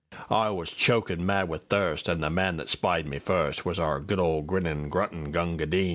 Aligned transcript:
I 0.31 0.49
was 0.49 0.71
chokin' 0.71 1.23
mad 1.23 1.47
with 1.47 1.67
thirst, 1.69 2.09
An' 2.09 2.21
the 2.21 2.31
man 2.31 2.57
that 2.57 2.67
spied 2.69 3.05
me 3.05 3.19
firstWas 3.19 3.77
our 3.77 3.99
good 3.99 4.17
old 4.19 4.47
grinnin', 4.47 4.89
gruntin' 4.89 5.29
Gunga 5.29 5.67
Din. 5.67 5.89